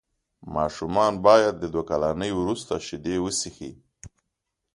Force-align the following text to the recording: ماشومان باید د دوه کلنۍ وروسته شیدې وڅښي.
ماشومان 0.55 1.13
باید 1.25 1.55
د 1.59 1.63
دوه 1.73 1.83
کلنۍ 1.91 2.31
وروسته 2.35 2.73
شیدې 2.87 3.15
وڅښي. 3.21 3.71